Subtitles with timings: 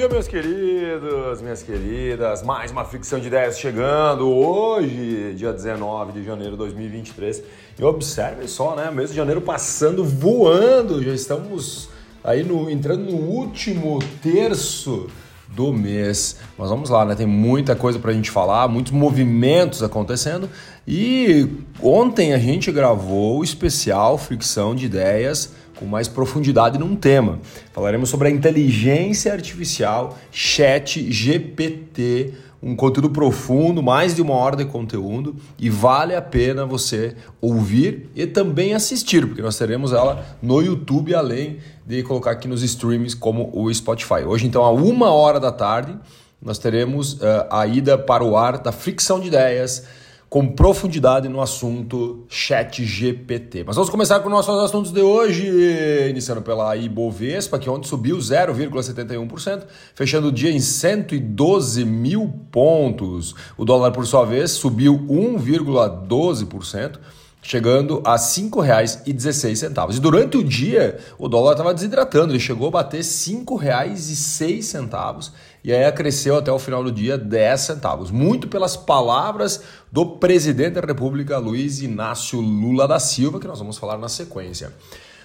[0.00, 2.42] dia, meus queridos, minhas queridas.
[2.42, 7.42] Mais uma fricção de ideias chegando hoje, dia 19 de janeiro de 2023.
[7.78, 8.90] E observe só, né?
[8.90, 11.02] Mês de janeiro passando voando.
[11.02, 11.90] Já estamos
[12.24, 15.06] aí no, entrando no último terço
[15.48, 16.38] do mês.
[16.56, 17.14] Mas vamos lá, né?
[17.14, 20.48] Tem muita coisa para a gente falar, muitos movimentos acontecendo.
[20.88, 21.46] E
[21.82, 27.40] ontem a gente gravou o especial Fricção de Ideias com mais profundidade num tema.
[27.72, 34.66] Falaremos sobre a inteligência artificial, chat GPT, um conteúdo profundo, mais de uma hora de
[34.66, 40.60] conteúdo e vale a pena você ouvir e também assistir, porque nós teremos ela no
[40.60, 41.56] YouTube, além
[41.86, 44.22] de colocar aqui nos streams como o Spotify.
[44.26, 45.96] Hoje, então, a uma hora da tarde,
[46.42, 49.86] nós teremos uh, a ida para o ar da fricção de ideias
[50.30, 53.64] com profundidade no assunto Chat GPT.
[53.64, 55.44] Mas vamos começar com nossos assuntos de hoje,
[56.08, 63.34] iniciando pela Ibovespa, que ontem subiu 0,71%, fechando o dia em 112 mil pontos.
[63.58, 67.00] O dólar, por sua vez, subiu 1,12%
[67.42, 69.96] chegando a R$ 5,16.
[69.96, 75.72] E durante o dia, o dólar estava desidratando, ele chegou a bater R$ 5,06 e
[75.72, 78.10] aí cresceu até o final do dia 10 centavos.
[78.10, 83.78] Muito pelas palavras do presidente da República, Luiz Inácio Lula da Silva, que nós vamos
[83.78, 84.72] falar na sequência.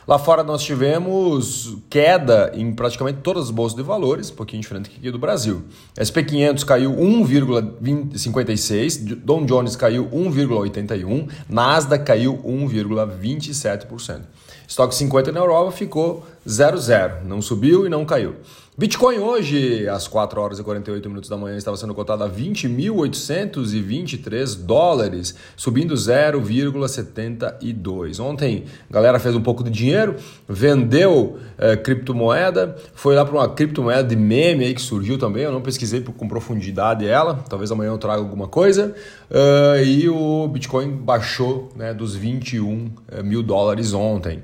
[0.07, 4.91] Lá fora nós tivemos queda em praticamente todas as bolsas de valores, um pouquinho diferente
[4.95, 5.63] aqui do Brasil.
[5.97, 14.21] SP500 caiu 1,56, Dow Jones caiu 1,81, Nasdaq caiu 1,27%.
[14.67, 18.35] Estoque 50 na Europa ficou 0,0, não subiu e não caiu.
[18.77, 24.65] Bitcoin hoje, às 4 horas e 48 minutos da manhã, estava sendo cotado a 20.823
[24.65, 28.19] dólares, subindo 0,72.
[28.19, 33.47] Ontem, a galera fez um pouco de dinheiro, vendeu é, criptomoeda, foi lá para uma
[33.47, 35.43] criptomoeda de meme aí que surgiu também.
[35.43, 38.93] Eu não pesquisei com profundidade ela, talvez amanhã eu traga alguma coisa.
[39.31, 44.43] Uh, e o Bitcoin baixou né, dos 21 eh, mil dólares ontem.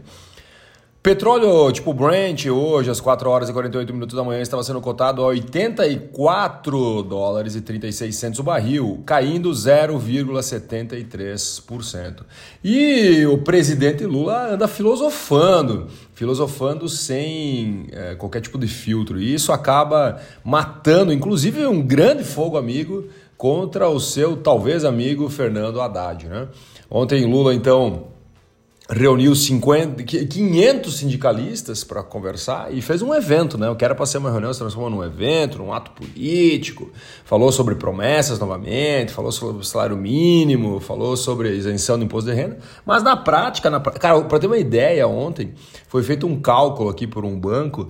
[1.03, 5.23] Petróleo tipo Brent hoje às 4 horas e 48 minutos da manhã estava sendo cotado
[5.23, 12.17] a 84 dólares e 36 centos o barril, caindo 0,73%.
[12.63, 19.19] E o presidente Lula anda filosofando, filosofando sem é, qualquer tipo de filtro.
[19.19, 25.81] E isso acaba matando, inclusive, um grande fogo amigo contra o seu talvez amigo Fernando
[25.81, 26.27] Haddad.
[26.27, 26.47] Né?
[26.91, 28.20] Ontem Lula então
[28.91, 33.69] reuniu 50, 500 sindicalistas para conversar e fez um evento, né?
[33.69, 36.89] O que era para ser uma reunião se transformou num evento, num ato político.
[37.23, 42.57] Falou sobre promessas novamente, falou sobre salário mínimo, falou sobre isenção do imposto de renda.
[42.85, 45.53] Mas na prática, na, cara, para ter uma ideia, ontem
[45.87, 47.89] foi feito um cálculo aqui por um banco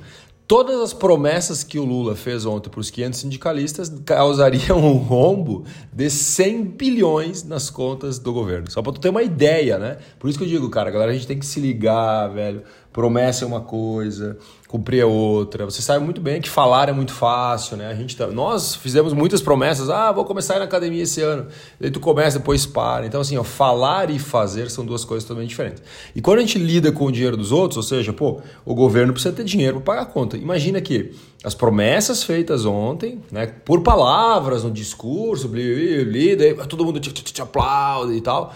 [0.52, 5.64] Todas as promessas que o Lula fez ontem para os 500 sindicalistas causariam um rombo
[5.94, 8.70] de 100 bilhões nas contas do governo.
[8.70, 10.00] Só para tu ter uma ideia, né?
[10.20, 12.64] Por isso que eu digo, cara, galera, a gente tem que se ligar, velho.
[12.94, 14.38] Promessa é uma coisa,
[14.68, 15.63] cumprir é outra.
[15.63, 17.88] Você sabe muito bem que falar é muito fácil, né?
[17.88, 18.28] A gente tá...
[18.28, 19.90] Nós fizemos muitas promessas.
[19.90, 21.47] Ah, vou começar na academia esse ano.
[21.79, 23.06] Daí tu começa, depois para.
[23.06, 25.81] Então, assim, ó, falar e fazer são duas coisas totalmente diferentes.
[26.13, 29.13] E quando a gente lida com o dinheiro dos outros, ou seja, pô, o governo
[29.13, 30.35] precisa ter dinheiro para pagar a conta.
[30.35, 31.16] Imagina que
[31.46, 37.41] as promessas feitas ontem, né, por palavras no discurso, daí todo mundo te, te, te
[37.41, 38.53] aplaude e tal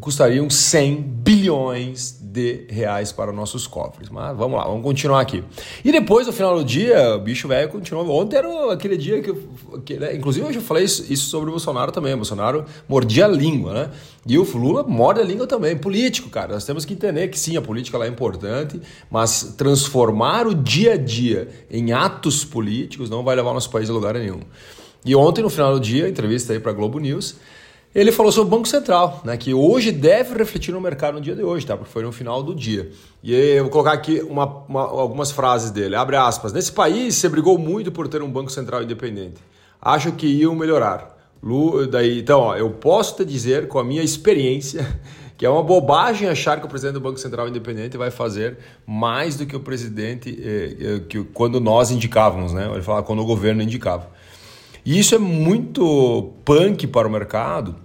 [0.00, 4.08] custariam 100 bilhões de reais para nossos cofres.
[4.10, 5.42] Mas vamos lá, vamos continuar aqui.
[5.84, 8.08] E depois, no final do dia, o bicho velho continuou.
[8.20, 9.34] Ontem era aquele dia que,
[9.84, 10.14] que né?
[10.14, 12.12] inclusive eu já falei isso, sobre o Bolsonaro também.
[12.12, 13.90] O Bolsonaro mordia a língua, né?
[14.26, 15.76] E o Lula morde a língua também.
[15.76, 16.54] Político, cara.
[16.54, 20.96] Nós temos que entender que sim, a política é importante, mas transformar o dia a
[20.96, 24.40] dia em atos políticos não vai levar o nosso país a lugar nenhum.
[25.04, 27.36] E ontem, no final do dia, entrevista aí para Globo News,
[27.94, 31.34] ele falou sobre o Banco Central, né, que hoje deve refletir no mercado no dia
[31.34, 31.76] de hoje, tá?
[31.76, 32.90] porque foi no final do dia.
[33.22, 35.96] E eu vou colocar aqui uma, uma, algumas frases dele.
[35.96, 36.52] Abre aspas.
[36.52, 39.36] Nesse país, você brigou muito por ter um Banco Central independente.
[39.80, 41.16] Acho que iam melhorar.
[41.42, 44.86] Lu, daí, então, ó, eu posso te dizer, com a minha experiência,
[45.38, 49.36] que é uma bobagem achar que o presidente do Banco Central independente vai fazer mais
[49.36, 52.68] do que o presidente, eh, eh, que quando nós indicávamos, né?
[52.72, 54.10] Ele fala quando o governo indicava.
[54.84, 57.76] E isso é muito punk para o mercado,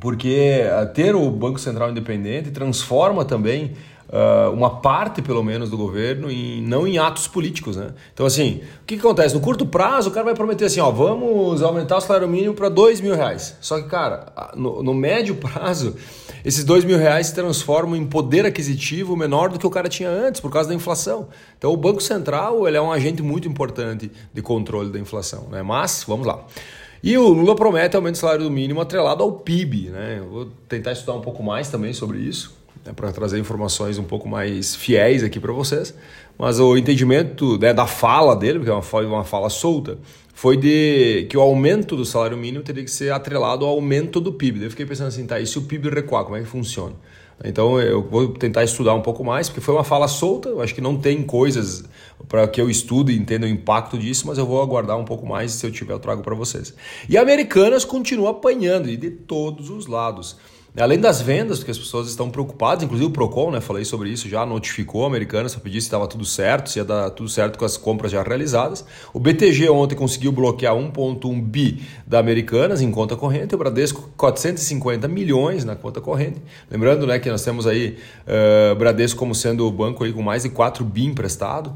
[0.00, 0.62] porque
[0.94, 3.72] ter o Banco Central independente transforma também
[4.08, 7.76] uh, uma parte, pelo menos, do governo, em, não em atos políticos.
[7.76, 7.92] Né?
[8.12, 9.34] Então, assim, o que, que, acontece?
[9.34, 12.68] No curto prazo, o cara vai prometer assim: ó, vamos aumentar o salário mínimo para
[12.68, 13.56] dois mil reais.
[13.60, 15.96] Só que, cara, no, no médio prazo,
[16.44, 20.08] esses dois mil reais se transformam em poder aquisitivo menor do que o cara tinha
[20.08, 21.28] antes, por causa da inflação.
[21.58, 25.48] Então, o Banco Central ele é um agente muito importante de controle da inflação.
[25.50, 25.62] Né?
[25.62, 26.44] Mas, vamos lá.
[27.02, 29.90] E o Lula promete aumento do salário mínimo atrelado ao PIB.
[29.90, 30.16] Né?
[30.20, 34.04] Eu vou tentar estudar um pouco mais também sobre isso né, para trazer informações um
[34.04, 35.94] pouco mais fiéis aqui para vocês.
[36.38, 39.98] Mas o entendimento né, da fala dele, porque é uma, uma fala solta,
[40.34, 44.32] foi de que o aumento do salário mínimo teria que ser atrelado ao aumento do
[44.32, 44.58] PIB.
[44.58, 46.94] Daí eu fiquei pensando assim, tá, e se o PIB recuar, como é que funciona?
[47.42, 50.74] Então eu vou tentar estudar um pouco mais, porque foi uma fala solta, eu acho
[50.74, 51.84] que não tem coisas
[52.28, 55.26] para que eu estude e entenda o impacto disso, mas eu vou aguardar um pouco
[55.26, 56.74] mais, se eu tiver eu trago para vocês.
[57.08, 60.36] E Americanas continua apanhando, e de todos os lados.
[60.76, 64.28] Além das vendas, porque as pessoas estão preocupadas, inclusive o Procon, né, falei sobre isso,
[64.28, 67.56] já notificou a Americana para pedir se estava tudo certo, se ia dar tudo certo
[67.56, 68.84] com as compras já realizadas.
[69.12, 75.06] O BTG ontem conseguiu bloquear 1,1 bi da Americanas em conta corrente, o Bradesco 450
[75.06, 76.42] milhões na conta corrente.
[76.68, 80.42] Lembrando né, que nós temos aí uh, Bradesco como sendo o banco aí com mais
[80.42, 81.72] de 4 bi emprestado.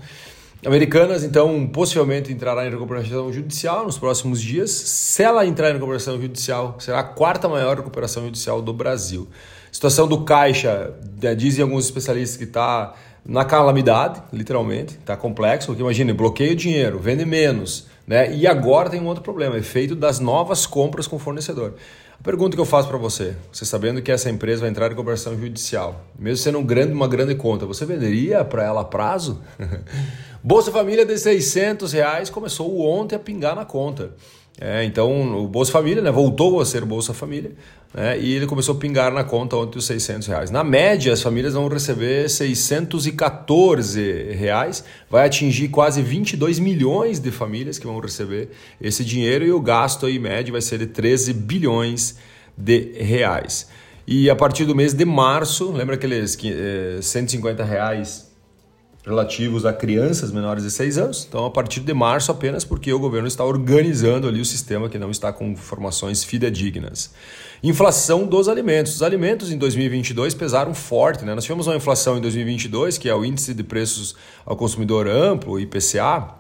[0.67, 4.71] Americanas, então, possivelmente entrará em recuperação judicial nos próximos dias.
[4.73, 9.29] Se ela entrar em recuperação judicial, será a quarta maior recuperação judicial do Brasil.
[9.71, 12.95] Situação do Caixa, né, dizem alguns especialistas que está
[13.25, 18.35] na calamidade, literalmente, está complexo, porque imagine, bloqueia o dinheiro, vende menos, né?
[18.35, 21.75] E agora tem um outro problema, efeito das novas compras com o fornecedor.
[22.19, 24.89] A pergunta que eu faço para você, você sabendo que essa empresa vai entrar em
[24.89, 29.41] recuperação judicial, mesmo sendo um grande, uma grande conta, você venderia para ela a prazo?
[30.43, 34.13] Bolsa Família de 600 reais começou ontem a pingar na conta.
[34.61, 37.53] É, então, o Bolsa Família né, voltou a ser Bolsa Família
[37.95, 40.51] né, e ele começou a pingar na conta ontem os 600 reais.
[40.51, 47.79] Na média, as famílias vão receber 614 reais, vai atingir quase 22 milhões de famílias
[47.79, 48.51] que vão receber
[48.81, 52.17] esse dinheiro e o gasto aí médio vai ser de 13 bilhões
[52.57, 53.69] de reais.
[54.07, 56.37] E a partir do mês de março, lembra aqueles
[57.01, 58.28] 150 eh, reais
[59.05, 61.27] relativos a crianças menores de 6 anos.
[61.29, 64.99] Então, a partir de março apenas porque o governo está organizando ali o sistema que
[64.99, 67.11] não está com informações fidedignas.
[67.63, 68.97] Inflação dos alimentos.
[68.97, 71.25] Os alimentos em 2022 pesaram forte.
[71.25, 71.35] Né?
[71.35, 74.15] Nós tivemos uma inflação em 2022, que é o Índice de Preços
[74.45, 76.35] ao Consumidor Amplo, IPCA,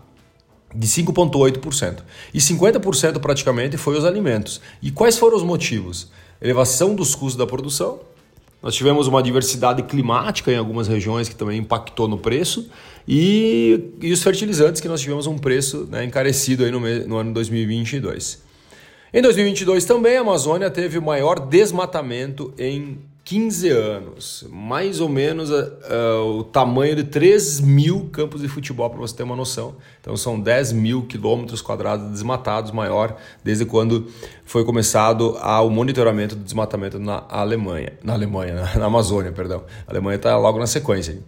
[0.75, 2.03] de 5,8%.
[2.33, 4.61] E 50% praticamente foi os alimentos.
[4.83, 6.11] E quais foram os motivos?
[6.41, 8.01] Elevação dos custos da produção,
[8.63, 12.69] nós tivemos uma diversidade climática em algumas regiões que também impactou no preço
[13.07, 17.33] e, e os fertilizantes que nós tivemos um preço né, encarecido aí no, no ano
[17.33, 18.43] 2022.
[19.15, 22.99] Em 2022 também a Amazônia teve o maior desmatamento em
[23.29, 28.99] 15 anos, mais ou menos uh, o tamanho de 3 mil campos de futebol, para
[28.99, 29.77] você ter uma noção.
[30.01, 34.07] Então são 10 mil quilômetros quadrados desmatados, maior desde quando
[34.47, 39.63] foi começado o monitoramento do desmatamento na Alemanha, na Alemanha, na Amazônia, perdão.
[39.87, 41.19] A Alemanha está logo na sequência.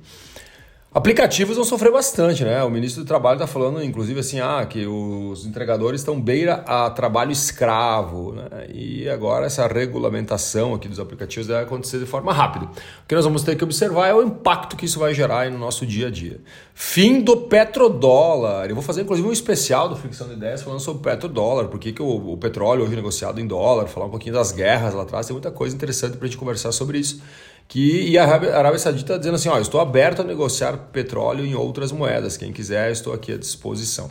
[0.92, 2.64] Aplicativos vão sofrer bastante, né?
[2.64, 6.90] O ministro do Trabalho está falando, inclusive, assim, ah, que os entregadores estão beira a
[6.90, 8.66] trabalho escravo, né?
[8.74, 12.64] E agora essa regulamentação aqui dos aplicativos vai acontecer de forma rápida.
[12.64, 15.58] O que nós vamos ter que observar é o impacto que isso vai gerar no
[15.58, 16.40] nosso dia a dia.
[16.74, 18.68] Fim do petrodólar.
[18.68, 21.78] Eu vou fazer, inclusive, um especial do Ficção de Ideias falando sobre o petrodólar, por
[21.78, 25.04] que o, o petróleo hoje é negociado em dólar, falar um pouquinho das guerras lá
[25.04, 27.22] atrás, tem muita coisa interessante para a gente conversar sobre isso
[27.70, 31.54] que e a Arábia, Saudita está dizendo assim, ó, estou aberto a negociar petróleo em
[31.54, 34.10] outras moedas, quem quiser estou aqui à disposição.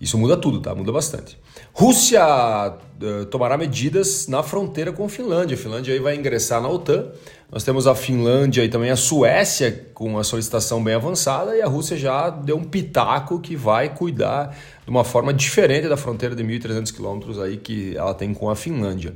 [0.00, 0.74] Isso muda tudo, tá?
[0.74, 1.38] Muda bastante.
[1.76, 5.56] Rússia uh, tomará medidas na fronteira com a Finlândia.
[5.56, 7.08] A Finlândia aí vai ingressar na OTAN.
[7.50, 11.66] Nós temos a Finlândia e também a Suécia com a solicitação bem avançada e a
[11.66, 16.44] Rússia já deu um pitaco que vai cuidar de uma forma diferente da fronteira de
[16.44, 19.14] 1.300 quilômetros aí que ela tem com a Finlândia.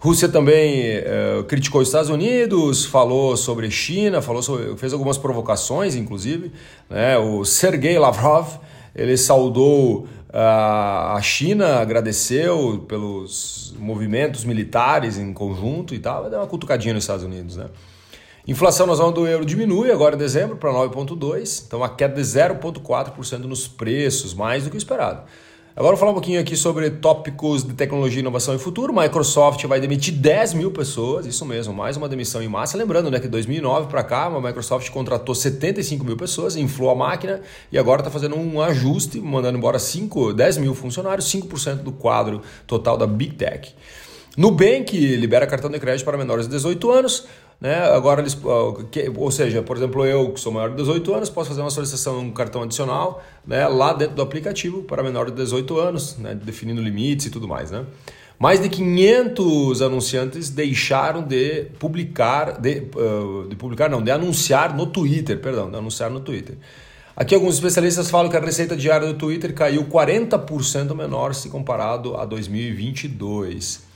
[0.00, 5.94] Rússia também uh, criticou os Estados Unidos, falou sobre China, falou sobre, fez algumas provocações,
[5.94, 6.50] inclusive.
[6.90, 7.16] Né?
[7.16, 8.58] O Sergei Lavrov
[8.94, 16.94] ele saudou a China, agradeceu pelos movimentos militares em conjunto e tal, deu uma cutucadinha
[16.94, 17.56] nos Estados Unidos.
[17.56, 17.66] Né?
[18.46, 22.22] Inflação na zona do euro diminui agora em dezembro para 9,2%, então a queda de
[22.22, 25.22] 0,4% nos preços, mais do que o esperado.
[25.74, 28.92] Agora vou falar um pouquinho aqui sobre tópicos de tecnologia, inovação e futuro.
[28.92, 32.76] Microsoft vai demitir 10 mil pessoas, isso mesmo, mais uma demissão em massa.
[32.76, 37.40] Lembrando né, que 2009 para cá, a Microsoft contratou 75 mil pessoas, inflou a máquina
[37.72, 42.42] e agora está fazendo um ajuste, mandando embora 5, 10 mil funcionários, 5% do quadro
[42.66, 43.74] total da Big Tech.
[44.36, 47.26] Nubank libera cartão de crédito para menores de 18 anos.
[47.62, 47.76] Né?
[47.94, 51.60] Agora eles, ou seja, por exemplo, eu que sou maior de 18 anos, posso fazer
[51.60, 56.18] uma solicitação um cartão adicional, né, lá dentro do aplicativo para menor de 18 anos,
[56.18, 57.86] né, definindo limites e tudo mais, né?
[58.36, 64.86] Mais de 500 anunciantes deixaram de publicar, de, uh, de publicar não, de anunciar no
[64.86, 66.56] Twitter, perdão, de anunciar no Twitter.
[67.14, 72.16] Aqui alguns especialistas falam que a receita diária do Twitter caiu 40% menor se comparado
[72.16, 73.91] a 2022.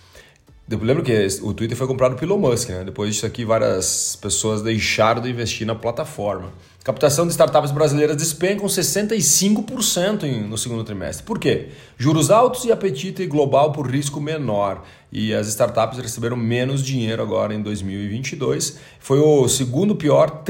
[0.68, 2.82] Lembra que o Twitter foi comprado pelo Musk, né?
[2.82, 6.52] Depois disso aqui, várias pessoas deixaram de investir na plataforma.
[6.82, 11.24] Captação de startups brasileiras despencam 65% no segundo trimestre.
[11.24, 11.68] Por quê?
[11.96, 14.84] Juros altos e apetite global por risco menor.
[15.12, 18.78] E as startups receberam menos dinheiro agora em 2022.
[18.98, 20.42] Foi o segundo pior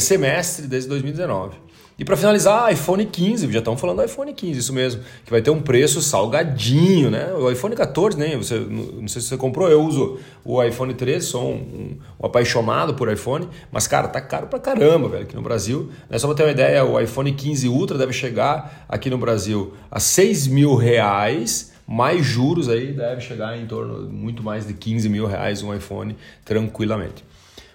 [0.00, 1.69] semestre desde 2019.
[2.00, 5.42] E para finalizar, iPhone 15, já estamos falando do iPhone 15, isso mesmo, que vai
[5.42, 7.30] ter um preço salgadinho, né?
[7.34, 8.38] O iPhone 14, né?
[8.38, 12.94] Você, não sei se você comprou, eu uso o iPhone 13, sou um, um, apaixonado
[12.94, 15.90] por iPhone, mas cara, tá caro pra caramba, velho, aqui no Brasil.
[16.08, 16.18] Né?
[16.18, 20.00] Só para ter uma ideia, o iPhone 15 Ultra deve chegar aqui no Brasil a
[20.00, 25.26] 6 mil reais, mais juros aí deve chegar em torno muito mais de 15 mil
[25.26, 26.16] reais um iPhone
[26.46, 27.22] tranquilamente.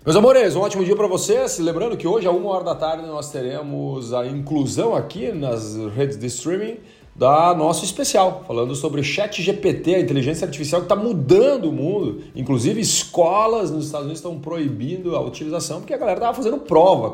[0.05, 1.57] Meus amores, um ótimo dia para vocês.
[1.57, 6.15] Lembrando que hoje, a uma hora da tarde, nós teremos a inclusão aqui nas redes
[6.15, 6.77] de streaming
[7.15, 12.21] da nosso especial, falando sobre Chat GPT, a inteligência artificial que está mudando o mundo.
[12.35, 17.09] Inclusive, escolas nos Estados Unidos estão proibindo a utilização, porque a galera estava fazendo prova,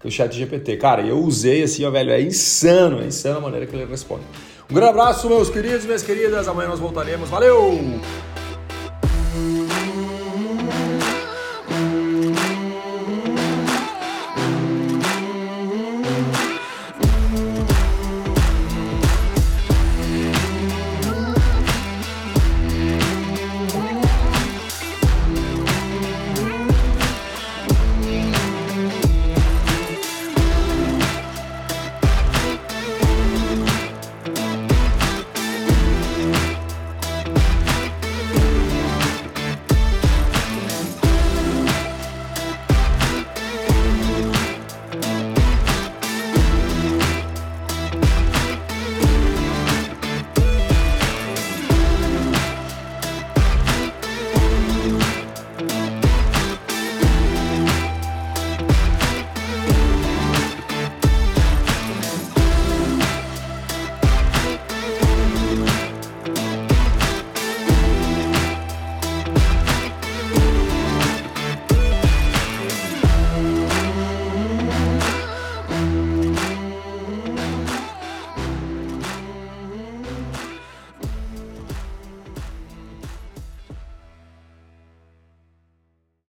[0.00, 0.78] com o Chat GPT.
[0.78, 4.22] Cara, eu usei assim, ó, velho, é insano, é insano a maneira que ele responde.
[4.70, 6.48] Um grande abraço, meus queridos minhas queridas.
[6.48, 7.28] Amanhã nós voltaremos.
[7.28, 8.00] Valeu!